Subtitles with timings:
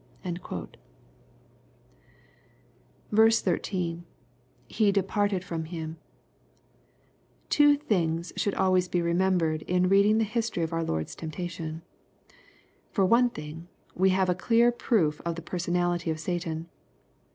[0.25, 0.33] id.—
[3.13, 3.29] [He
[4.91, 5.97] decried Jrom him,]
[7.49, 11.83] Two things should always be remem bered in reading the history of our Lord's temptation.
[12.89, 16.67] For one thing, we have a clear proof of the personality of Satan.